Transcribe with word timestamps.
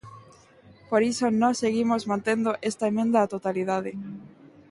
Por 0.89 1.01
iso 1.11 1.25
nós 1.41 1.59
seguimos 1.63 2.07
mantendo 2.11 2.49
esta 2.69 2.85
emenda 2.91 3.25
á 3.27 3.31
totalidade. 3.35 3.91